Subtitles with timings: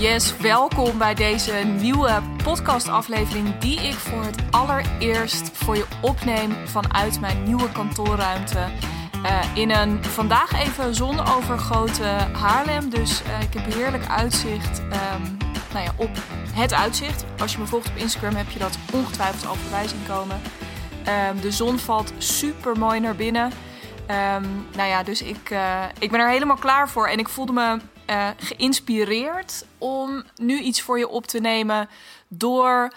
[0.00, 7.20] Yes, welkom bij deze nieuwe podcastaflevering die ik voor het allereerst voor je opneem vanuit
[7.20, 8.58] mijn nieuwe kantoorruimte.
[9.22, 12.90] Uh, in een vandaag even zonovergoten Haarlem.
[12.90, 15.36] Dus uh, ik heb heerlijk uitzicht um,
[15.72, 16.10] nou ja, op
[16.52, 17.24] het uitzicht.
[17.38, 20.40] Als je me volgt op Instagram heb je dat ongetwijfeld al voorbij zien komen.
[21.30, 23.44] Um, de zon valt super mooi naar binnen.
[23.44, 27.08] Um, nou ja, dus ik, uh, ik ben er helemaal klaar voor.
[27.08, 27.76] En ik voelde me
[28.10, 31.88] uh, geïnspireerd om nu iets voor je op te nemen
[32.28, 32.92] door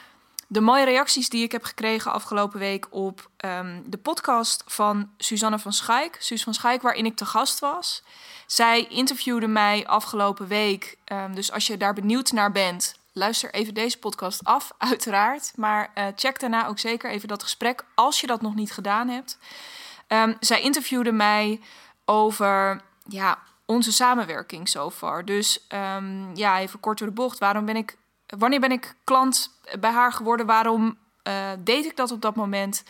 [0.47, 5.59] de mooie reacties die ik heb gekregen afgelopen week op um, de podcast van Suzanne
[5.59, 6.15] van Schaik.
[6.19, 8.03] Suus van Schaik, waarin ik te gast was.
[8.47, 10.97] Zij interviewde mij afgelopen week.
[11.05, 15.51] Um, dus als je daar benieuwd naar bent, luister even deze podcast af, uiteraard.
[15.55, 19.07] Maar uh, check daarna ook zeker even dat gesprek als je dat nog niet gedaan
[19.07, 19.37] hebt.
[20.07, 21.61] Um, zij interviewde mij
[22.05, 25.25] over ja, onze samenwerking zo far.
[25.25, 27.39] Dus um, ja, even kort door de bocht.
[27.39, 30.45] Waarom ben ik, wanneer ben ik klant bij haar geworden?
[30.45, 30.97] Waarom
[31.27, 32.83] uh, deed ik dat op dat moment?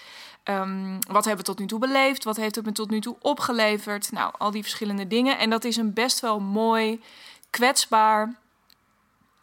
[0.44, 2.24] Um, wat hebben we tot nu toe beleefd?
[2.24, 4.12] Wat heeft het me tot nu toe opgeleverd?
[4.12, 5.38] Nou, al die verschillende dingen.
[5.38, 7.04] En dat is een best wel mooi,
[7.50, 8.36] kwetsbaar,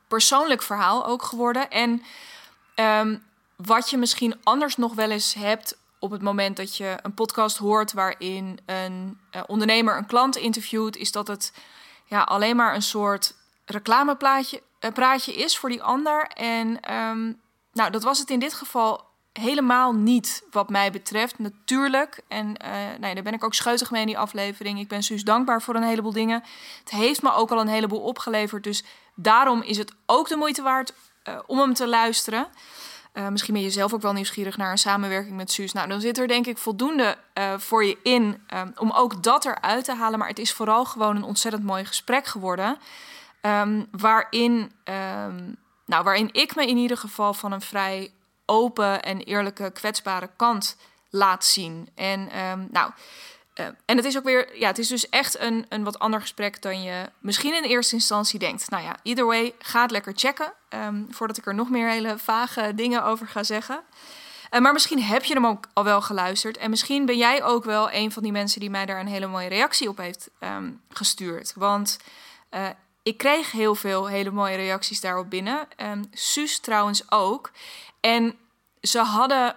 [0.09, 1.71] persoonlijk verhaal ook geworden.
[1.71, 2.03] En
[2.75, 3.23] um,
[3.57, 7.57] wat je misschien anders nog wel eens hebt op het moment dat je een podcast
[7.57, 11.53] hoort waarin een uh, ondernemer een klant interviewt, is dat het
[12.05, 13.35] ja, alleen maar een soort
[13.65, 16.27] reclameplaatje uh, praatje is voor die ander.
[16.27, 17.41] En um,
[17.73, 21.39] nou, dat was het in dit geval helemaal niet, wat mij betreft.
[21.39, 22.21] Natuurlijk.
[22.29, 22.71] En uh,
[23.01, 24.79] nee, daar ben ik ook scheutig mee in die aflevering.
[24.79, 26.43] Ik ben Suus dankbaar voor een heleboel dingen.
[26.79, 28.65] Het heeft me ook al een heleboel opgeleverd.
[28.65, 30.93] Dus daarom is het ook de moeite waard
[31.47, 32.49] om hem te luisteren.
[33.15, 35.73] Uh, misschien ben je zelf ook wel nieuwsgierig naar een samenwerking met Suus.
[35.73, 39.45] Nou, dan zit er denk ik voldoende uh, voor je in um, om ook dat
[39.45, 40.19] eruit te halen.
[40.19, 42.79] Maar het is vooral gewoon een ontzettend mooi gesprek geworden.
[43.43, 45.57] Um, waarin, um,
[45.87, 48.13] nou, waarin ik me in ieder geval van een vrij
[48.47, 50.77] open en eerlijke, kwetsbare kant
[51.11, 51.89] laat zien.
[51.95, 52.29] En
[52.71, 52.91] nou.
[53.61, 56.21] Uh, en het is ook weer, ja, het is dus echt een, een wat ander
[56.21, 58.71] gesprek dan je misschien in eerste instantie denkt.
[58.71, 60.53] Nou ja, either way, ga het lekker checken.
[60.69, 63.83] Um, voordat ik er nog meer hele vage dingen over ga zeggen.
[64.51, 66.57] Uh, maar misschien heb je hem ook al wel geluisterd.
[66.57, 69.27] En misschien ben jij ook wel een van die mensen die mij daar een hele
[69.27, 71.53] mooie reactie op heeft um, gestuurd.
[71.57, 71.99] Want
[72.51, 72.69] uh,
[73.03, 75.69] ik kreeg heel veel hele mooie reacties daarop binnen.
[75.77, 77.51] Um, Suus trouwens ook.
[78.01, 78.39] En
[78.83, 79.57] ze hadden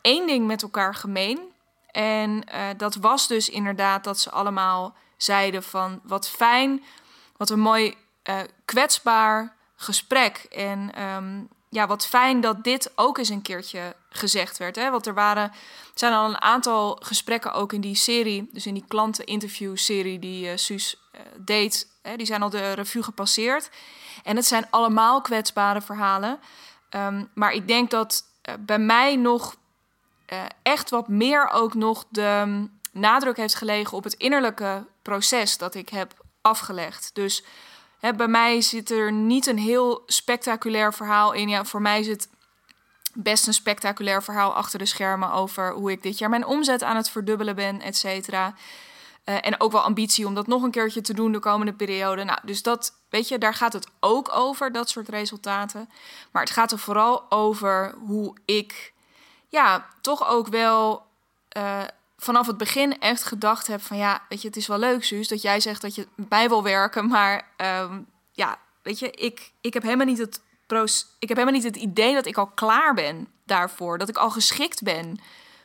[0.00, 1.49] één ding met elkaar gemeen.
[1.92, 6.84] En uh, dat was dus inderdaad dat ze allemaal zeiden van wat fijn,
[7.36, 10.46] wat een mooi uh, kwetsbaar gesprek.
[10.50, 14.76] En um, ja, wat fijn dat dit ook eens een keertje gezegd werd.
[14.76, 14.90] Hè?
[14.90, 15.52] Want er waren,
[15.94, 20.56] zijn al een aantal gesprekken ook in die serie, dus in die klanteninterview-serie die uh,
[20.56, 20.96] Suus
[21.36, 21.98] deed.
[22.02, 22.16] Hè?
[22.16, 23.70] Die zijn al de revue gepasseerd.
[24.22, 26.40] En het zijn allemaal kwetsbare verhalen.
[26.90, 28.24] Um, maar ik denk dat
[28.60, 29.56] bij mij nog
[30.32, 35.58] uh, echt wat meer ook nog de um, nadruk heeft gelegen op het innerlijke proces
[35.58, 37.10] dat ik heb afgelegd.
[37.14, 37.44] Dus
[37.98, 41.48] hè, bij mij zit er niet een heel spectaculair verhaal in.
[41.48, 42.28] Ja, voor mij zit
[43.14, 46.96] best een spectaculair verhaal achter de schermen over hoe ik dit jaar mijn omzet aan
[46.96, 48.54] het verdubbelen ben, et cetera.
[49.24, 52.24] Uh, en ook wel ambitie om dat nog een keertje te doen de komende periode.
[52.24, 55.90] Nou, dus dat, weet je, daar gaat het ook over, dat soort resultaten.
[56.30, 58.92] Maar het gaat er vooral over hoe ik
[59.50, 61.06] ja, toch ook wel
[61.56, 61.82] uh,
[62.16, 65.28] vanaf het begin echt gedacht heb van ja, weet je, het is wel leuk, Suus,
[65.28, 69.74] dat jij zegt dat je bij wil werken, maar um, ja, weet je, ik, ik
[69.74, 70.40] heb helemaal niet het
[71.18, 74.30] ik heb helemaal niet het idee dat ik al klaar ben daarvoor, dat ik al
[74.30, 75.20] geschikt ben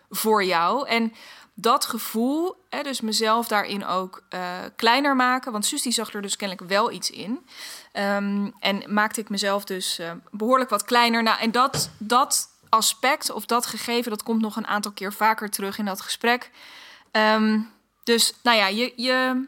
[0.10, 0.88] voor jou.
[0.88, 1.14] En
[1.54, 4.40] dat gevoel, hè, dus mezelf daarin ook uh,
[4.76, 7.46] kleiner maken, want Suus die zag er dus kennelijk wel iets in.
[7.94, 11.24] Um, en maakte ik mezelf dus uh, behoorlijk wat kleiner.
[11.24, 15.50] Nou, en dat, dat aspect of dat gegeven, dat komt nog een aantal keer vaker
[15.50, 16.52] terug in dat gesprek.
[17.12, 17.72] Um,
[18.04, 19.48] dus nou ja, je, je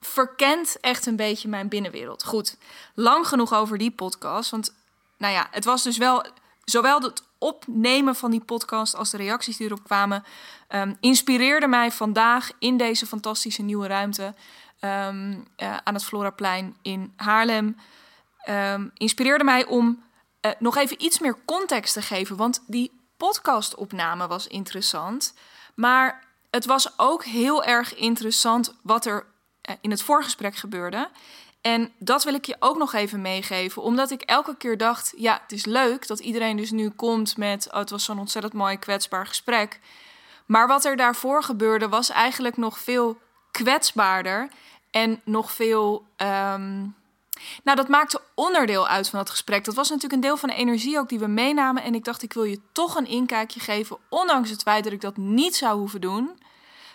[0.00, 2.24] verkent echt een beetje mijn binnenwereld.
[2.24, 2.56] Goed,
[2.94, 4.50] lang genoeg over die podcast.
[4.50, 4.74] Want
[5.18, 6.26] nou ja, het was dus wel
[6.64, 10.24] zowel het opnemen van die podcast als de reacties die erop kwamen,
[10.68, 14.34] um, inspireerde mij vandaag in deze fantastische nieuwe ruimte
[14.80, 17.76] um, uh, aan het Floraplein in Haarlem.
[18.94, 20.02] Inspireerde mij om
[20.46, 22.36] uh, nog even iets meer context te geven.
[22.36, 25.34] Want die podcastopname was interessant.
[25.74, 29.26] Maar het was ook heel erg interessant wat er
[29.70, 31.08] uh, in het voorgesprek gebeurde.
[31.60, 33.82] En dat wil ik je ook nog even meegeven.
[33.82, 37.68] Omdat ik elke keer dacht: ja, het is leuk dat iedereen dus nu komt met.
[37.70, 39.80] Oh, het was zo'n ontzettend mooi, kwetsbaar gesprek.
[40.46, 43.18] Maar wat er daarvoor gebeurde was eigenlijk nog veel
[43.50, 44.48] kwetsbaarder.
[44.90, 46.06] En nog veel.
[46.16, 46.94] Um,
[47.64, 49.64] Nou, dat maakte onderdeel uit van dat gesprek.
[49.64, 51.82] Dat was natuurlijk een deel van de energie ook die we meenamen.
[51.82, 55.00] En ik dacht, ik wil je toch een inkijkje geven, ondanks het feit dat ik
[55.00, 56.38] dat niet zou hoeven doen.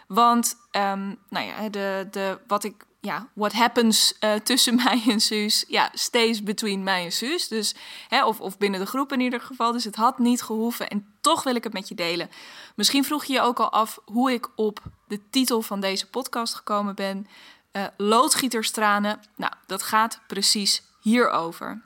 [0.07, 5.19] Want, um, nou ja, de, de, wat ik, ja, what happens uh, tussen mij en
[5.19, 7.47] Suus, ja, stays between mij en Suus.
[7.47, 7.75] Dus,
[8.07, 9.71] hè, of, of binnen de groep in ieder geval.
[9.71, 12.29] Dus het had niet gehoeven en toch wil ik het met je delen.
[12.75, 16.53] Misschien vroeg je je ook al af hoe ik op de titel van deze podcast
[16.53, 17.27] gekomen ben.
[17.73, 19.19] Uh, loodgieterstranen.
[19.35, 21.81] Nou, dat gaat precies hierover.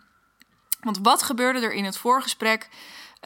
[0.82, 2.70] Want wat gebeurde er in het voorgesprek?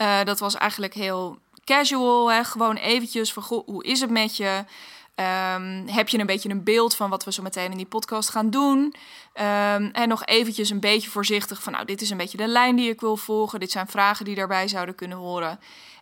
[0.01, 2.43] Uh, dat was eigenlijk heel casual, hè?
[2.43, 4.63] gewoon eventjes van hoe is het met je?
[5.55, 8.29] Um, heb je een beetje een beeld van wat we zo meteen in die podcast
[8.29, 8.77] gaan doen?
[8.79, 12.75] Um, en nog eventjes een beetje voorzichtig van, nou, dit is een beetje de lijn
[12.75, 13.59] die ik wil volgen.
[13.59, 15.59] Dit zijn vragen die daarbij zouden kunnen horen.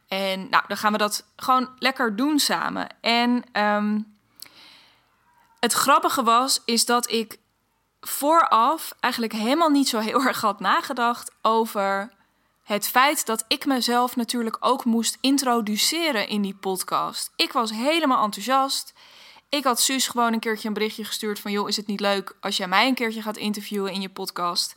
[0.08, 2.88] En nou, dan gaan we dat gewoon lekker doen samen.
[3.02, 4.15] En um,
[5.66, 7.40] het grappige was, is dat ik
[8.02, 12.14] vooraf eigenlijk helemaal niet zo heel erg had nagedacht over
[12.64, 17.32] het feit dat ik mezelf natuurlijk ook moest introduceren in die podcast.
[17.36, 18.94] Ik was helemaal enthousiast.
[19.50, 21.52] Ik had Suus gewoon een keertje een berichtje gestuurd van...
[21.52, 24.76] joh, is het niet leuk als jij mij een keertje gaat interviewen in je podcast?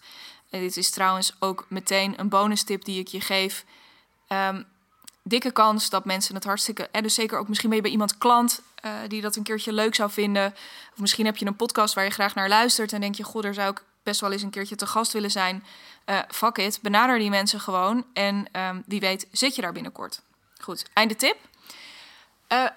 [0.50, 3.64] En dit is trouwens ook meteen een bonus tip die ik je geef.
[4.29, 4.67] Um,
[5.28, 6.88] dikke kans dat mensen het hartstikke...
[6.92, 9.72] En dus zeker ook misschien ben je bij iemand klant uh, die dat een keertje
[9.72, 10.54] leuk zou vinden.
[10.92, 12.92] Of misschien heb je een podcast waar je graag naar luistert...
[12.92, 15.30] en denk je, goh, daar zou ik best wel eens een keertje te gast willen
[15.30, 15.64] zijn.
[16.06, 18.04] Uh, fuck it, benader die mensen gewoon.
[18.12, 20.22] En um, wie weet zit je daar binnenkort.
[20.60, 21.36] Goed, einde tip.
[22.48, 22.69] Uh,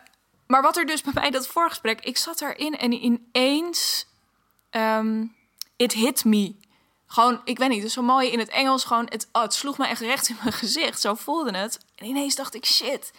[0.47, 2.01] maar wat er dus bij mij dat voorgesprek...
[2.01, 4.05] Ik zat erin en ineens...
[4.71, 5.35] Um,
[5.75, 6.55] it hit me.
[7.07, 8.83] Gewoon, ik weet niet, dus zo mooi in het Engels.
[8.83, 11.01] Gewoon, het, oh, het sloeg me echt recht in mijn gezicht.
[11.01, 11.79] Zo voelde het.
[12.01, 13.13] En ineens dacht ik, shit.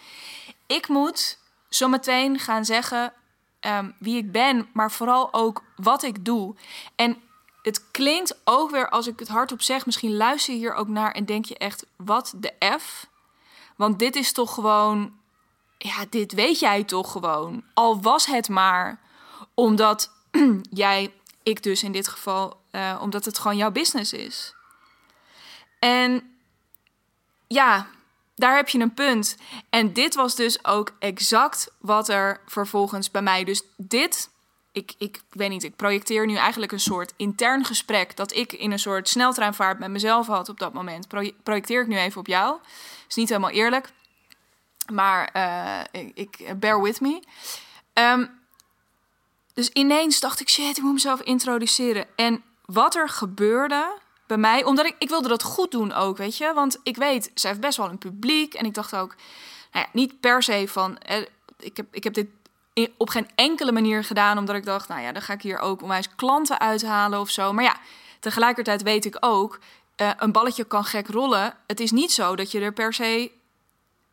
[0.66, 1.38] Ik moet
[1.68, 3.12] zometeen gaan zeggen
[3.60, 6.54] um, wie ik ben, maar vooral ook wat ik doe.
[6.96, 7.22] En
[7.62, 11.12] het klinkt ook weer, als ik het hardop zeg, misschien luister je hier ook naar
[11.12, 13.06] en denk je echt, wat de F?
[13.76, 15.12] Want dit is toch gewoon,
[15.78, 17.64] ja, dit weet jij toch gewoon.
[17.74, 19.00] Al was het maar
[19.54, 20.10] omdat
[20.70, 24.54] jij, ik dus in dit geval, uh, omdat het gewoon jouw business is.
[25.78, 26.36] En
[27.46, 27.86] ja,
[28.34, 29.36] daar heb je een punt.
[29.70, 33.44] En dit was dus ook exact wat er vervolgens bij mij.
[33.44, 34.30] Dus dit
[34.72, 38.72] ik, ik weet niet, ik projecteer nu eigenlijk een soort intern gesprek dat ik in
[38.72, 41.08] een soort sneltreinvaart met mezelf had op dat moment.
[41.42, 42.58] projecteer ik nu even op jou.
[43.08, 43.92] Is niet helemaal eerlijk,
[44.92, 47.22] maar uh, ik, bear with me.
[47.94, 48.40] Um,
[49.54, 52.06] dus ineens dacht ik, shit, ik moet mezelf introduceren.
[52.16, 53.98] En wat er gebeurde
[54.32, 56.52] bij mij, omdat ik, ik wilde dat goed doen ook, weet je.
[56.54, 58.54] Want ik weet, ze heeft best wel een publiek.
[58.54, 59.14] En ik dacht ook,
[59.72, 61.18] nou ja, niet per se van, eh,
[61.58, 62.26] ik, heb, ik heb dit
[62.96, 65.82] op geen enkele manier gedaan, omdat ik dacht, nou ja, dan ga ik hier ook
[65.82, 67.52] onwijs klanten uithalen of zo.
[67.52, 67.76] Maar ja,
[68.20, 69.58] tegelijkertijd weet ik ook,
[69.96, 71.54] uh, een balletje kan gek rollen.
[71.66, 73.30] Het is niet zo dat je er per se,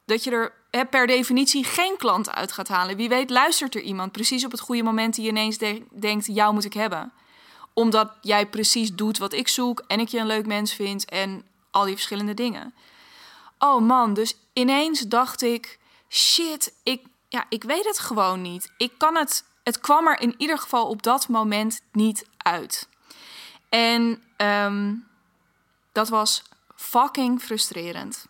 [0.06, 2.96] dat je er per definitie geen klanten uit gaat halen.
[2.96, 6.54] Wie weet luistert er iemand precies op het goede moment die ineens de denkt, jou
[6.54, 7.12] moet ik hebben.
[7.74, 11.44] Omdat jij precies doet wat ik zoek en ik je een leuk mens vind en
[11.72, 12.74] al die verschillende dingen.
[13.60, 15.80] Oh man, dus ineens dacht ik,
[16.10, 18.72] shit, ik ja, ik weet het gewoon niet.
[18.78, 19.44] Ik kan het.
[19.64, 22.88] Het kwam er in ieder geval op dat moment niet uit.
[23.70, 25.08] En um,
[25.92, 26.44] dat was
[26.76, 28.26] fucking frustrerend.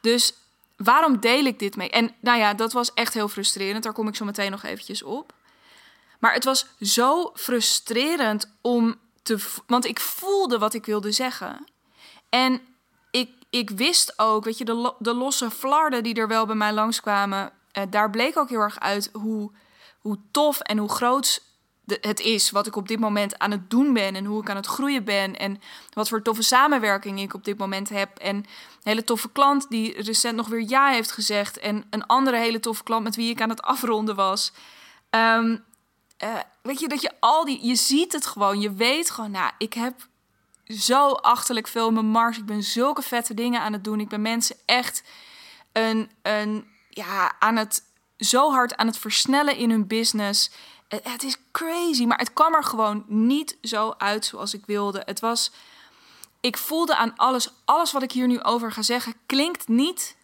[0.00, 0.34] Dus
[0.76, 1.90] waarom deel ik dit mee?
[1.90, 3.82] En nou ja, dat was echt heel frustrerend.
[3.82, 5.32] Daar kom ik zo meteen nog eventjes op.
[6.20, 9.38] Maar het was zo frustrerend om te.
[9.66, 11.66] Want ik voelde wat ik wilde zeggen.
[12.28, 12.60] En
[13.10, 16.72] ik, ik wist ook, weet je, de, de losse flarden die er wel bij mij
[16.72, 19.50] langskwamen uh, daar bleek ook heel erg uit hoe,
[19.98, 21.42] hoe tof en hoe groot
[22.00, 24.56] het is wat ik op dit moment aan het doen ben en hoe ik aan
[24.56, 25.60] het groeien ben en
[25.92, 28.46] wat voor toffe samenwerking ik op dit moment heb en een
[28.82, 32.82] hele toffe klant die recent nog weer ja heeft gezegd en een andere hele toffe
[32.82, 34.52] klant met wie ik aan het afronden was.
[35.10, 35.64] Um,
[36.22, 39.52] uh, weet je dat je al die, je ziet het gewoon, je weet gewoon, nou,
[39.58, 40.08] ik heb
[40.64, 44.22] zo achterlijk veel mijn mars, ik ben zulke vette dingen aan het doen, ik ben
[44.22, 45.02] mensen echt
[45.72, 47.82] een, een ja, aan het,
[48.16, 50.50] zo hard aan het versnellen in hun business.
[50.88, 55.02] Het, het is crazy, maar het kwam er gewoon niet zo uit zoals ik wilde.
[55.04, 55.52] Het was,
[56.40, 60.16] ik voelde aan alles, alles wat ik hier nu over ga zeggen, klinkt niet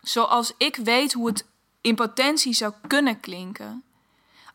[0.00, 1.46] zoals ik weet hoe het
[1.80, 3.84] in potentie zou kunnen klinken.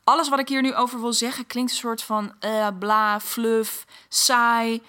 [0.08, 3.86] Alles wat ik hier nu over wil zeggen klinkt een soort van uh, bla, fluff,
[4.08, 4.82] saai.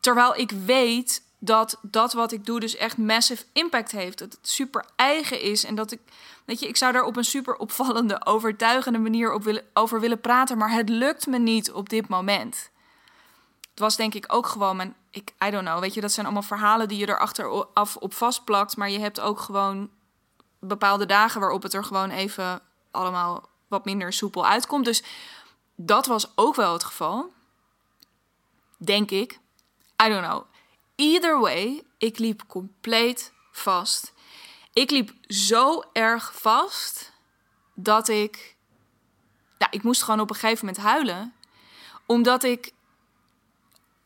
[0.00, 4.18] Terwijl ik weet dat dat wat ik doe dus echt massive impact heeft.
[4.18, 6.00] Dat het super eigen is en dat ik,
[6.44, 10.20] weet je, ik zou daar op een super opvallende, overtuigende manier op willen, over willen
[10.20, 12.70] praten, maar het lukt me niet op dit moment.
[13.70, 14.94] Het was denk ik ook gewoon mijn...
[15.10, 18.14] Ik, I don't know, weet je, dat zijn allemaal verhalen die je er achteraf op
[18.14, 18.76] vastplakt.
[18.76, 19.90] Maar je hebt ook gewoon
[20.58, 22.60] bepaalde dagen waarop het er gewoon even
[22.90, 24.84] allemaal wat minder soepel uitkomt.
[24.84, 25.02] Dus
[25.74, 27.32] dat was ook wel het geval.
[28.76, 29.32] Denk ik.
[30.04, 30.44] I don't know.
[30.96, 34.12] Either way, ik liep compleet vast.
[34.72, 37.12] Ik liep zo erg vast
[37.74, 38.56] dat ik.
[39.58, 41.34] Ja, ik moest gewoon op een gegeven moment huilen.
[42.06, 42.72] Omdat ik.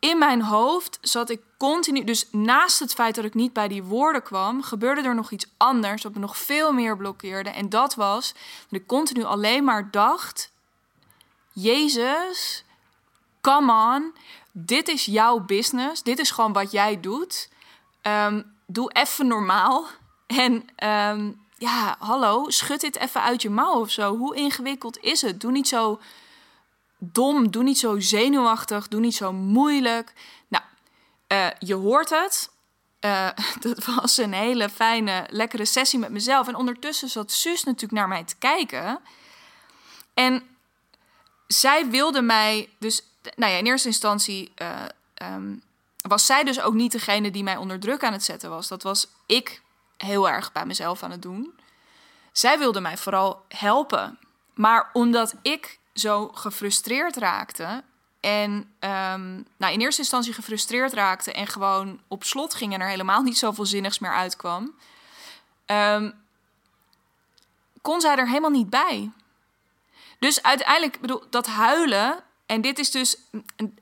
[0.07, 2.05] In mijn hoofd zat ik continu.
[2.05, 5.47] Dus naast het feit dat ik niet bij die woorden kwam, gebeurde er nog iets
[5.57, 6.03] anders.
[6.03, 7.51] Wat me nog veel meer blokkeerde.
[7.51, 8.33] En dat was
[8.69, 10.53] dat ik continu alleen maar dacht:
[11.53, 12.65] Jezus,
[13.41, 14.15] come on.
[14.53, 16.03] Dit is jouw business.
[16.03, 17.49] Dit is gewoon wat jij doet.
[18.03, 19.87] Ehm, doe even normaal.
[20.27, 24.17] En ehm, ja, hallo, schud dit even uit je mouw of zo.
[24.17, 25.41] Hoe ingewikkeld is het?
[25.41, 26.01] Doe niet zo
[26.99, 30.13] dom, doe niet zo zenuwachtig, doe niet zo moeilijk.
[30.49, 30.65] Nou,
[31.29, 32.51] uh, je hoort het.
[33.01, 33.29] Uh,
[33.61, 36.49] dat was een hele fijne, lekkere sessie met mezelf.
[36.49, 38.99] En ondertussen zat Suus natuurlijk naar mij te kijken.
[40.15, 40.43] En
[41.47, 43.03] zij wilde mij dus,
[43.37, 44.83] nou ja, in eerste instantie uh,
[45.35, 45.63] um,
[45.97, 48.69] was zij dus ook niet degene die mij onder druk aan het zetten was.
[48.69, 49.63] Dat was ik
[49.97, 51.55] heel erg bij mezelf aan het doen.
[52.33, 54.19] Zij wilde mij vooral helpen.
[54.55, 57.83] Maar omdat ik zo gefrustreerd raakte
[58.21, 58.51] en
[58.81, 63.23] um, nou, in eerste instantie gefrustreerd raakte en gewoon op slot ging en er helemaal
[63.23, 64.75] niet zoveel zinnigs meer uitkwam,
[65.67, 66.15] um,
[67.83, 69.11] kon zij er helemaal niet bij.
[70.19, 73.17] Dus uiteindelijk, bedoel, dat huilen, en dit is dus,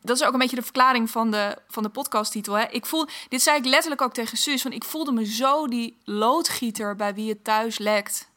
[0.01, 2.55] dat is ook een beetje de verklaring van de, van de podcasttitel.
[2.55, 2.69] Hè.
[2.69, 5.99] Ik voel, dit zei ik letterlijk ook tegen Suus, want ik voelde me zo die
[6.05, 8.29] loodgieter bij wie het thuis lekt.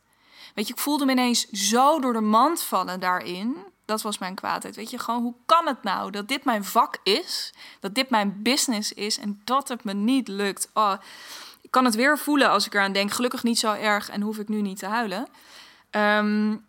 [0.57, 3.57] Weet je, ik voelde me ineens zo door de mand vallen daarin.
[3.85, 4.75] Dat was mijn kwaadheid.
[4.75, 7.53] Weet je, gewoon hoe kan het nou dat dit mijn vak is?
[7.79, 10.69] Dat dit mijn business is en dat het me niet lukt?
[10.73, 10.93] Oh,
[11.61, 13.11] ik kan het weer voelen als ik eraan denk.
[13.11, 15.27] Gelukkig niet zo erg en hoef ik nu niet te huilen.
[15.91, 16.65] Um,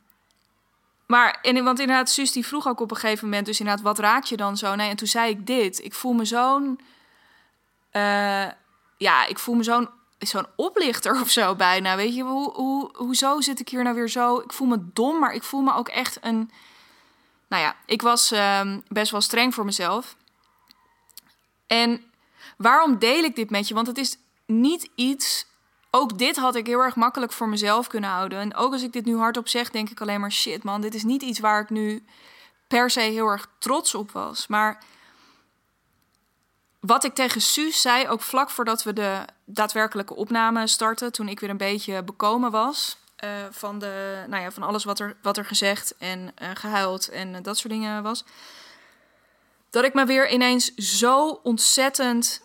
[1.07, 3.47] maar, en, want inderdaad, Suus die vroeg ook op een gegeven moment...
[3.47, 4.75] dus inderdaad, wat raak je dan zo?
[4.75, 5.85] Nee, en toen zei ik dit.
[5.85, 6.80] Ik voel me zo'n...
[7.92, 8.47] Uh,
[8.97, 11.96] ja, ik voel me zo'n zo'n oplichter of zo bijna.
[11.96, 14.38] Weet je, hoe, hoe, hoezo zit ik hier nou weer zo?
[14.38, 16.50] Ik voel me dom, maar ik voel me ook echt een...
[17.48, 20.16] Nou ja, ik was uh, best wel streng voor mezelf.
[21.66, 22.04] En
[22.56, 23.75] waarom deel ik dit met je?
[23.75, 25.46] Want het is niet iets
[25.90, 28.38] ook dit had ik heel erg makkelijk voor mezelf kunnen houden.
[28.38, 30.94] En ook als ik dit nu hardop zeg, denk ik alleen maar shit man, dit
[30.94, 32.04] is niet iets waar ik nu
[32.66, 34.46] per se heel erg trots op was.
[34.46, 34.82] Maar
[36.80, 41.40] wat ik tegen Suus zei, ook vlak voordat we de daadwerkelijke opname starten, toen ik
[41.40, 45.37] weer een beetje bekomen was uh, van, de, nou ja, van alles wat er, wat
[45.37, 48.25] er gezegd en uh, gehuild en uh, dat soort dingen was,
[49.70, 52.42] dat ik me weer ineens zo ontzettend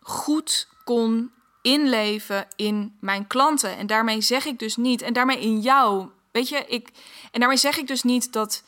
[0.00, 3.76] goed kon inleven in mijn klanten.
[3.76, 6.08] En daarmee zeg ik dus niet, en daarmee in jou.
[6.30, 6.90] Weet je, ik.
[7.30, 8.62] En daarmee zeg ik dus niet dat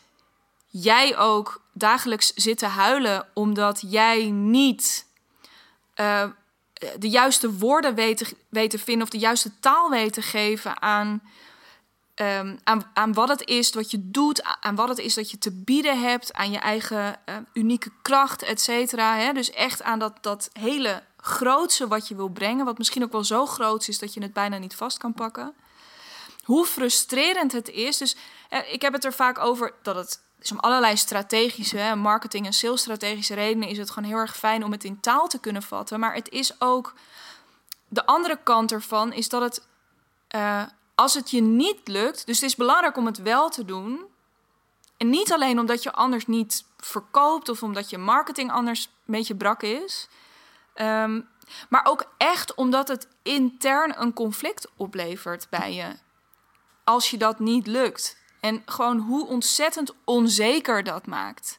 [0.83, 5.07] jij ook dagelijks zit te huilen omdat jij niet
[5.97, 6.25] uh,
[6.99, 10.83] de juiste woorden weet te, weet te vinden of de juiste taal weet te geven
[10.83, 11.23] aan.
[12.15, 15.39] Um, aan, aan wat het is wat je doet, aan wat het is dat je
[15.39, 19.33] te bieden hebt, aan je eigen uh, unieke kracht, et cetera.
[19.33, 23.25] Dus echt aan dat, dat hele grootste wat je wil brengen, wat misschien ook wel
[23.25, 25.55] zo groot is dat je het bijna niet vast kan pakken.
[26.45, 27.97] Hoe frustrerend het is.
[27.97, 28.17] Dus
[28.49, 32.53] eh, ik heb het er vaak over dat het dus om allerlei strategische marketing- en
[32.53, 36.01] salesstrategische redenen is het gewoon heel erg fijn om het in taal te kunnen vatten.
[36.01, 36.95] Maar het is ook
[37.89, 39.67] de andere kant ervan is dat het
[40.35, 40.63] uh,
[40.95, 44.05] als het je niet lukt, dus het is belangrijk om het wel te doen.
[44.97, 49.37] En niet alleen omdat je anders niet verkoopt of omdat je marketing anders een beetje
[49.37, 50.09] brak is.
[50.77, 51.29] Um,
[51.69, 55.97] maar ook echt omdat het intern een conflict oplevert bij je.
[56.85, 58.23] Als je dat niet lukt.
[58.45, 61.59] En gewoon hoe ontzettend onzeker dat maakt.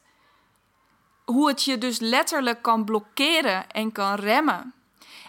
[1.24, 4.74] Hoe het je dus letterlijk kan blokkeren en kan remmen.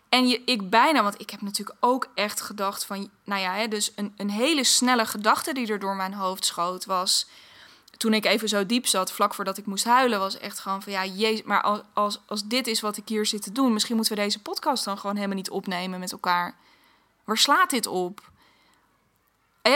[0.09, 3.67] En je, ik bijna, want ik heb natuurlijk ook echt gedacht van, nou ja, hè,
[3.67, 7.27] dus een, een hele snelle gedachte die er door mijn hoofd schoot was
[7.97, 10.91] toen ik even zo diep zat, vlak voordat ik moest huilen, was echt gewoon van
[10.91, 13.95] ja, jezus, maar als, als, als dit is wat ik hier zit te doen, misschien
[13.95, 16.55] moeten we deze podcast dan gewoon helemaal niet opnemen met elkaar.
[17.23, 18.31] Waar slaat dit op?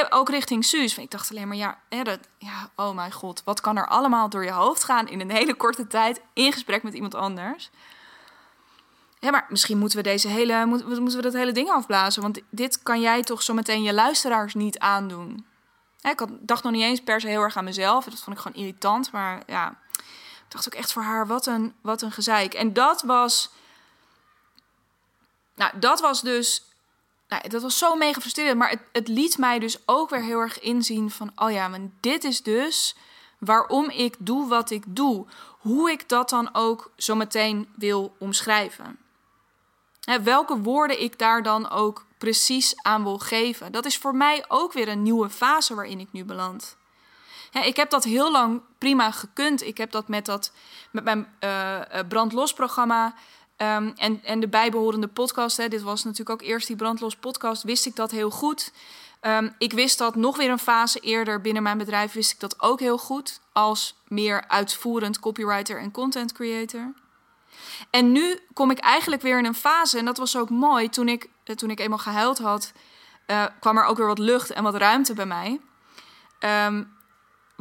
[0.10, 0.98] Ook richting Suus.
[0.98, 4.44] Ik dacht alleen maar, ja, dat, ja, oh mijn god, wat kan er allemaal door
[4.44, 7.70] je hoofd gaan in een hele korte tijd in gesprek met iemand anders?
[9.20, 12.84] Ja, maar misschien moeten we deze hele, moeten, we dat hele ding afblazen, want dit
[12.84, 15.46] kan jij toch zo meteen je luisteraars niet aandoen.
[16.02, 18.06] Ik dacht nog niet eens per se heel erg aan mezelf.
[18.06, 19.12] Dat vond ik gewoon irritant.
[19.12, 19.78] Maar ja,
[20.48, 22.54] dacht ook echt voor haar, wat een, wat een gezeik.
[22.54, 23.50] En dat was,
[25.56, 26.64] nou, dat was dus,
[27.32, 28.58] nou, dat was zo mega frustrerend.
[28.58, 31.80] Maar het, het liet mij dus ook weer heel erg inzien van, oh ja, maar
[32.00, 32.96] dit is dus
[33.38, 35.26] waarom ik doe wat ik doe.
[35.60, 39.00] Hoe ik dat dan ook zo meteen wil omschrijven.
[40.02, 43.72] Hè, welke woorden ik daar dan ook precies aan wil geven.
[43.72, 46.78] Dat is voor mij ook weer een nieuwe fase waarin ik nu beland.
[47.52, 49.64] ik heb dat heel lang prima gekund.
[49.64, 50.52] Ik heb dat met, dat,
[50.92, 53.14] met mijn uh, brandlos-programma
[53.62, 55.58] um, en, en de bijbehorende podcast.
[55.58, 55.68] Hè.
[55.68, 57.64] Dit was natuurlijk ook eerst die brandlos-podcast.
[57.64, 58.72] Wist ik dat heel goed.
[59.22, 62.14] Um, ik wist dat nog weer een fase eerder binnen mijn bedrijf.
[62.14, 63.40] Wist ik dat ook heel goed.
[63.54, 66.94] Als meer uitvoerend copywriter en content creator.
[67.90, 71.08] En nu kom ik eigenlijk weer in een fase, en dat was ook mooi, toen
[71.08, 72.72] ik, eh, toen ik eenmaal gehuild had,
[73.28, 75.60] uh, kwam er ook weer wat lucht en wat ruimte bij mij.
[76.66, 76.94] Um,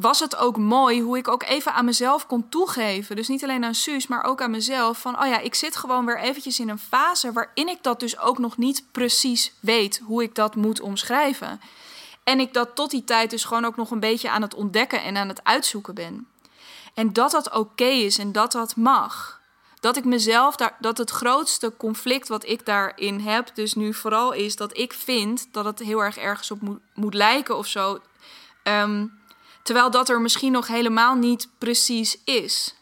[0.01, 3.17] was het ook mooi hoe ik ook even aan mezelf kon toegeven.
[3.17, 4.99] Dus niet alleen aan Suus, maar ook aan mezelf.
[4.99, 8.19] Van, oh ja, ik zit gewoon weer eventjes in een fase waarin ik dat dus
[8.19, 11.61] ook nog niet precies weet hoe ik dat moet omschrijven.
[12.25, 15.03] En ik dat tot die tijd dus gewoon ook nog een beetje aan het ontdekken
[15.03, 16.27] en aan het uitzoeken ben.
[16.95, 19.41] En dat dat oké is en dat dat mag
[19.81, 24.33] dat ik mezelf daar, dat het grootste conflict wat ik daarin heb, dus nu vooral
[24.33, 26.61] is dat ik vind dat het heel erg ergens op
[26.95, 28.01] moet, lijken of zo.
[28.63, 29.07] Ehm,
[29.71, 32.75] terwijl dat er misschien nog helemaal niet precies is.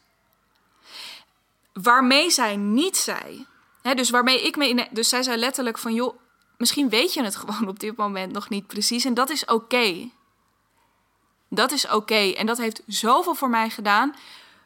[1.73, 3.47] Waarmee zij niet zei.
[3.83, 4.89] Hè, dus waarmee ik me.
[4.91, 6.19] Dus zij zei letterlijk van joh,
[6.57, 9.05] misschien weet je het gewoon op dit moment nog niet precies.
[9.05, 10.11] En dat is oké.
[11.49, 12.33] Dat is oké.
[12.33, 14.15] En dat heeft zoveel voor mij gedaan.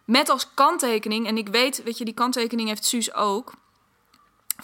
[0.05, 3.53] Met als kanttekening, en ik weet, weet je, die kanttekening heeft Suus ook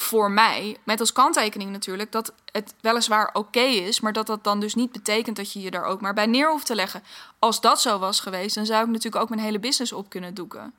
[0.01, 0.77] voor mij.
[0.85, 4.93] Met als kanttekening natuurlijk dat het weliswaar oké is, maar dat dat dan dus niet
[4.93, 7.03] betekent dat je je daar ook maar bij neer hoeft te leggen.
[7.39, 10.35] Als dat zo was geweest, dan zou ik natuurlijk ook mijn hele business op kunnen
[10.35, 10.75] doeken.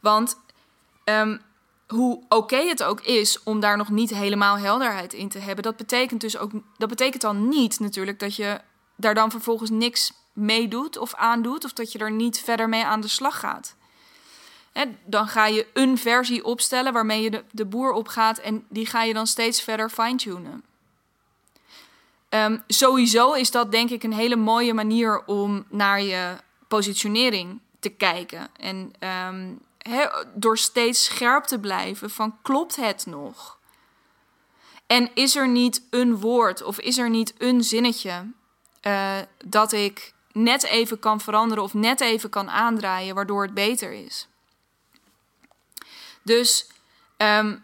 [0.00, 0.36] Want
[1.04, 1.38] ehm,
[1.86, 5.76] hoe oké het ook is om daar nog niet helemaal helderheid in te hebben, dat
[5.76, 8.60] betekent dus ook, dat betekent dan niet natuurlijk dat je
[8.96, 13.00] daar dan vervolgens niks meedoet of aandoet, of dat je er niet verder mee aan
[13.00, 13.76] de slag gaat
[15.04, 19.14] dan ga je een versie opstellen waarmee je de, boer opgaat en die ga je
[19.14, 20.62] dan steeds verder fine-tunen.
[22.30, 26.36] Um, sowieso is dat denk ik een hele mooie manier om naar je
[26.68, 28.48] positionering te kijken.
[28.56, 29.52] En ehm,
[30.34, 33.58] door steeds scherp te blijven van klopt het nog?
[34.86, 38.26] En is er niet een woord of is er niet een zinnetje
[38.82, 43.92] uh, dat ik net even kan veranderen of net even kan aandraaien waardoor het beter
[43.92, 44.28] is?
[46.28, 46.66] Dus
[47.16, 47.56] ehm,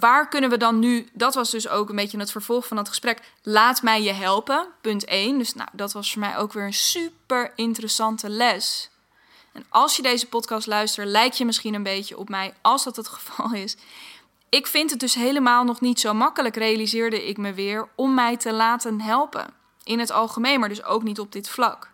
[0.00, 2.88] waar kunnen we dan nu, dat was dus ook een beetje het vervolg van dat
[2.88, 5.38] gesprek, laat mij je helpen, punt 1.
[5.38, 8.90] Dus nou, dat was voor mij ook weer een super interessante les.
[9.52, 12.96] En als je deze podcast luistert, lijkt je misschien een beetje op mij, als dat
[12.96, 13.76] het geval is.
[14.48, 18.36] Ik vind het dus helemaal nog niet zo makkelijk, realiseerde ik me weer, om mij
[18.36, 19.54] te laten helpen.
[19.84, 21.91] In het algemeen, maar dus ook niet op dit vlak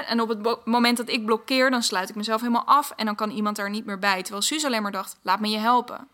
[0.00, 3.14] en op het moment dat ik blokkeer, dan sluit ik mezelf helemaal af en dan
[3.14, 4.22] kan iemand daar niet meer bij.
[4.22, 6.08] Terwijl Suus alleen maar dacht: laat me je helpen.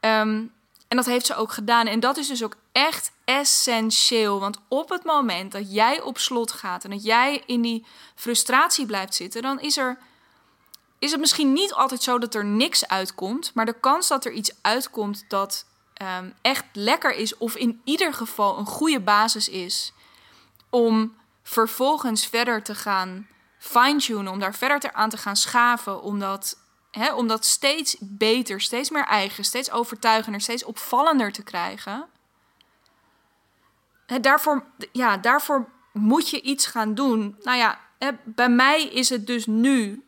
[0.00, 0.44] Ehm,
[0.88, 1.86] en dat heeft ze ook gedaan.
[1.86, 4.40] En dat is dus ook echt essentieel.
[4.40, 8.86] Want op het moment dat jij op slot gaat en dat jij in die frustratie
[8.86, 9.98] blijft zitten, dan is er.
[10.98, 14.32] Is het misschien niet altijd zo dat er niks uitkomt, maar de kans dat er
[14.32, 19.92] iets uitkomt dat ehm, echt lekker is, of in ieder geval een goede basis is
[20.70, 21.14] om
[21.48, 23.28] vervolgens verder te gaan
[23.58, 26.58] fine-tunen, om daar verder aan te gaan schaven, om dat,
[26.90, 32.06] hè, om dat steeds beter, steeds meer eigen, steeds overtuigender, steeds opvallender te krijgen.
[34.20, 37.36] Daarvoor, ja, daarvoor moet je iets gaan doen.
[37.42, 37.80] Nou ja,
[38.24, 40.04] bij mij is het dus nu.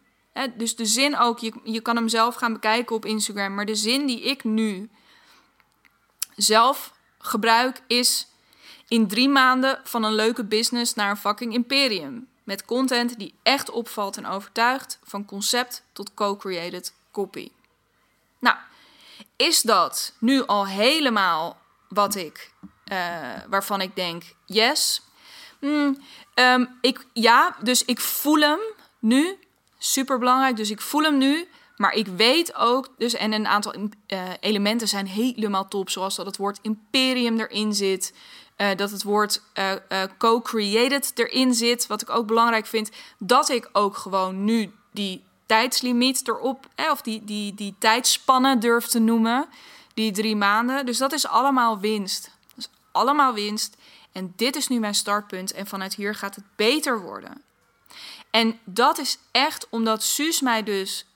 [0.56, 3.74] Dus de zin ook, je, je kan hem zelf gaan bekijken op Instagram, maar de
[3.74, 4.90] zin die ik nu
[6.36, 8.27] zelf gebruik is
[8.88, 12.28] in drie maanden van een leuke business naar een fucking imperium.
[12.44, 17.50] Met content die echt opvalt en overtuigt, van concept tot co-created copy.
[18.38, 18.56] Nou,
[19.36, 22.52] is dat nu al helemaal wat ik,
[22.92, 22.98] uh,
[23.48, 25.02] waarvan ik denk, yes.
[25.60, 25.98] Mm,
[26.34, 28.58] um, ik, ja, dus ik voel hem
[28.98, 29.38] nu,
[29.78, 31.48] super belangrijk, dus ik voel hem nu.
[31.76, 33.88] Maar ik weet ook, dus en een aantal uh,
[34.40, 38.14] elementen zijn helemaal top, zoals dat het woord imperium erin zit.
[38.58, 41.86] Uh, dat het woord uh, uh, co-created erin zit.
[41.86, 42.90] Wat ik ook belangrijk vind.
[43.18, 46.68] Dat ik ook gewoon nu die tijdslimiet erop.
[46.74, 49.48] Eh, of die, die, die tijdspannen durf te noemen.
[49.94, 50.86] Die drie maanden.
[50.86, 52.30] Dus dat is allemaal winst.
[52.56, 53.76] Is allemaal winst.
[54.12, 55.52] En dit is nu mijn startpunt.
[55.52, 57.42] En vanuit hier gaat het beter worden.
[58.30, 61.06] En dat is echt omdat Suus mij dus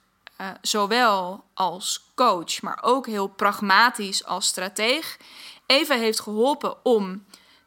[0.61, 5.17] zowel als coach, maar ook heel pragmatisch als strateeg,
[5.65, 7.25] even heeft geholpen om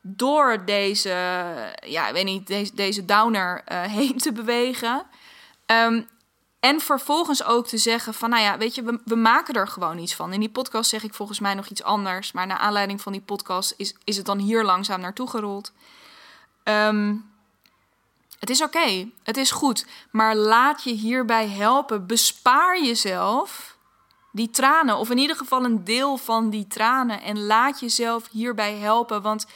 [0.09, 1.09] door deze,
[1.87, 5.07] ja, ik weet niet, deze, deze downer uh, heen te bewegen.
[5.67, 6.09] Um,
[6.61, 10.15] en vervolgens ook te zeggen van, nou ja, weet je, we, maken er gewoon iets
[10.15, 10.33] van.
[10.33, 12.33] In die podcast zeg ik volgens mij nog iets anders.
[12.33, 15.73] Maar naar aanleiding van die podcast is, is het dan hier langzaam naartoe gerold.
[16.65, 17.31] Um,
[18.39, 19.87] het is oké, het is goed.
[20.11, 22.07] Maar laat je hierbij helpen.
[22.07, 23.77] Bespaar jezelf
[24.33, 24.97] die tranen.
[24.97, 27.23] Of in ieder geval een deel van die tranen.
[27.23, 29.23] En laat jezelf hierbij helpen.
[29.23, 29.47] Want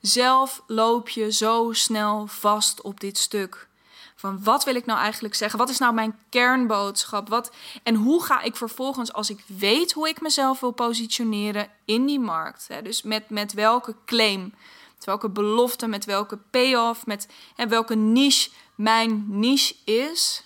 [0.00, 3.68] zelf loop je zo snel vast op dit stuk.
[4.16, 5.58] Van wat wil ik nou eigenlijk zeggen?
[5.58, 7.28] Wat is nou mijn kernboodschap?
[7.28, 12.06] Wat, en hoe ga ik vervolgens, als ik weet hoe ik mezelf wil positioneren in
[12.06, 12.64] die markt?
[12.68, 14.54] Hè, dus met, met welke claim,
[14.94, 20.44] met welke belofte, met welke payoff, met hè, welke niche mijn niche is.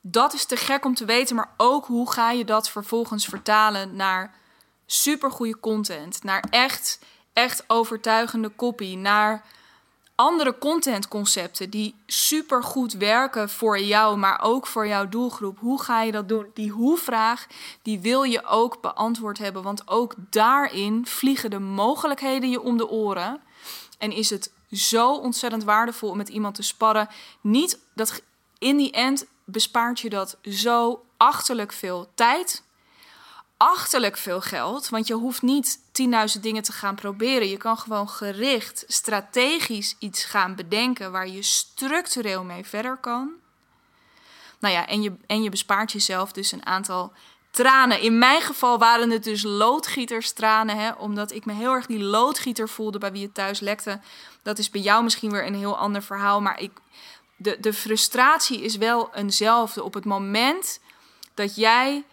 [0.00, 3.96] Dat is te gek om te weten, maar ook hoe ga je dat vervolgens vertalen
[3.96, 4.34] naar
[4.86, 6.98] supergoeie content, naar echt,
[7.32, 9.44] echt overtuigende copy, naar
[10.14, 15.58] andere contentconcepten die super goed werken voor jou, maar ook voor jouw doelgroep.
[15.58, 16.46] Hoe ga je dat doen?
[16.54, 17.46] Die hoe-vraag,
[17.82, 22.88] die wil je ook beantwoord hebben, want ook daarin vliegen de mogelijkheden je om de
[22.88, 23.40] oren.
[23.98, 27.08] En is het zo ontzettend waardevol om met iemand te sparren.
[27.40, 28.22] Niet dat
[28.58, 32.62] in die end bespaart je dat zo achterlijk veel tijd,
[33.70, 34.88] achterlijk veel geld.
[34.88, 35.78] Want je hoeft niet
[36.34, 37.48] 10.000 dingen te gaan proberen.
[37.48, 43.30] Je kan gewoon gericht, strategisch iets gaan bedenken waar je structureel mee verder kan.
[44.58, 47.12] Nou ja, en je, en je bespaart jezelf dus een aantal
[47.50, 48.00] tranen.
[48.00, 52.68] In mijn geval waren het dus loodgieterstranen, hè, omdat ik me heel erg die loodgieter
[52.68, 54.00] voelde bij wie het thuis lekte.
[54.42, 56.72] Dat is bij jou misschien weer een heel ander verhaal, maar ik,
[57.36, 59.82] de, de frustratie is wel eenzelfde.
[59.82, 60.80] Op het moment
[61.34, 62.04] dat jij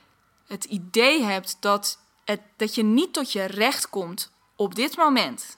[0.50, 5.58] het idee hebt dat, het, dat je niet tot je recht komt op dit moment,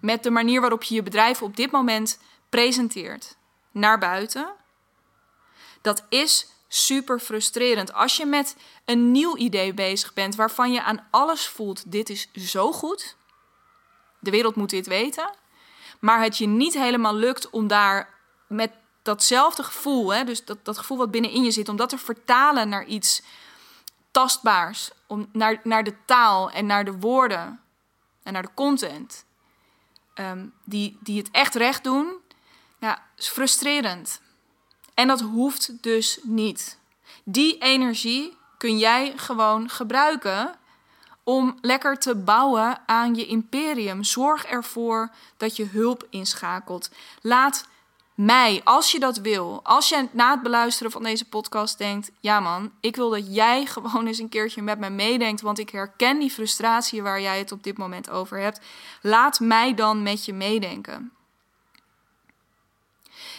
[0.00, 3.36] met de manier waarop je je bedrijf op dit moment presenteert
[3.70, 4.52] naar buiten,
[5.80, 7.92] dat is super frustrerend.
[7.92, 12.28] Als je met een nieuw idee bezig bent waarvan je aan alles voelt: dit is
[12.32, 13.16] zo goed,
[14.18, 15.34] de wereld moet dit weten,
[16.00, 18.14] maar het je niet helemaal lukt om daar
[18.46, 21.98] met datzelfde gevoel, hè, dus dat, dat gevoel wat binnenin je zit, om dat te
[21.98, 23.22] vertalen naar iets
[24.12, 24.90] tastbaars.
[25.06, 27.60] Om naar, naar de taal en naar de woorden
[28.22, 29.24] en naar de content.
[30.14, 32.14] Ehm, die, die het echt recht doen.
[32.78, 34.20] Ja, is frustrerend.
[34.94, 36.78] En dat hoeft dus niet.
[37.24, 40.54] Die energie kun jij gewoon gebruiken
[41.24, 44.04] om lekker te bouwen aan je imperium.
[44.04, 46.90] Zorg ervoor dat je hulp inschakelt.
[47.20, 47.66] Laat
[48.14, 52.40] mij, als je dat wil, als je na het beluisteren van deze podcast denkt: ja
[52.40, 56.18] man, ik wil dat jij gewoon eens een keertje met me meedenkt, want ik herken
[56.18, 58.60] die frustratie waar jij het op dit moment over hebt.
[59.02, 61.12] Laat mij dan met je meedenken.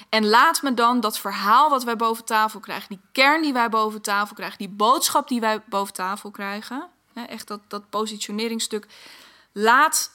[0.10, 3.70] En laat me dan dat verhaal wat wij boven tafel krijgen, die kern die wij
[3.70, 8.88] boven tafel krijgen, die boodschap die wij boven tafel krijgen, echt dat, dat positioneringstuk,
[9.52, 10.12] laat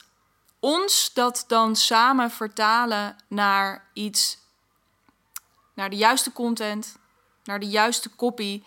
[0.60, 4.38] ons dat dan samen vertalen naar iets
[5.78, 6.96] naar de juiste content,
[7.44, 8.62] naar de juiste copy,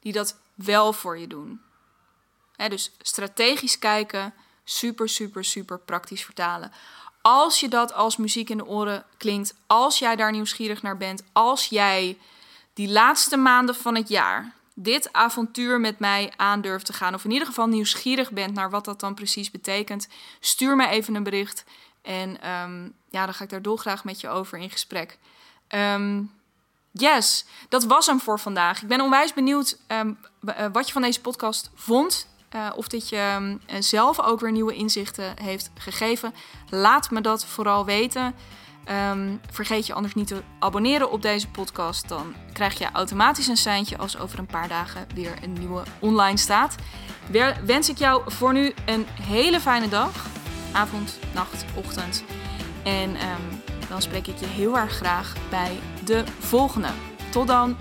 [0.00, 1.60] die dat wel voor je doen.
[2.56, 6.72] dus strategisch kijken, super, super, super praktisch vertalen.
[7.22, 11.22] Als je dat als muziek in de oren klinkt, als jij daar nieuwsgierig naar bent,
[11.32, 12.18] als jij
[12.72, 17.30] die laatste maanden van het jaar dit avontuur met mij aandurft te gaan, of in
[17.30, 20.08] ieder geval nieuwsgierig bent naar wat dat dan precies betekent,
[20.40, 21.64] stuur me even een bericht.
[22.02, 25.18] En ehm, ja, dan ga ik daar dolgraag met je over in gesprek.
[25.68, 26.30] Um,
[26.92, 28.82] Yes, dat was hem voor vandaag.
[28.82, 30.18] Ik ben onwijs benieuwd um,
[30.72, 32.30] wat je van deze podcast vond.
[32.54, 36.34] Uh, of dit je um, zelf ook weer nieuwe inzichten heeft gegeven.
[36.68, 38.34] Laat me dat vooral weten.
[39.10, 42.08] Um, vergeet je anders niet te abonneren op deze podcast.
[42.08, 46.38] Dan krijg je automatisch een seintje als over een paar dagen weer een nieuwe online
[46.38, 46.74] staat.
[47.64, 50.26] Wens ik jou voor nu een hele fijne dag.
[50.72, 52.24] Avond, nacht, ochtend.
[52.84, 53.16] En
[53.88, 56.88] dan spreek ik je heel erg graag bij de volgende.
[57.30, 57.76] Tot dan!